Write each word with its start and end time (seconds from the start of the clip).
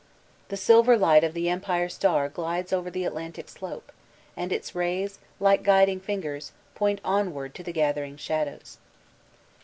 The 0.49 0.57
silver 0.57 0.97
light 0.97 1.23
of 1.23 1.35
the 1.35 1.47
Empire 1.47 1.87
Star 1.87 2.27
glides 2.27 2.73
over 2.73 2.89
the 2.89 3.05
Atlantic 3.05 3.47
slope, 3.47 3.91
and 4.35 4.51
its 4.51 4.73
rays, 4.73 5.19
like 5.39 5.61
guidiqg 5.61 6.01
fingers, 6.01 6.53
point 6.73 6.99
onward 7.05 7.53
to 7.53 7.63
the 7.63 7.71
gathering 7.71 8.17
shadows. 8.17 8.79